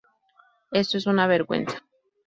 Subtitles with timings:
[0.71, 1.83] Esto es una vergüenza.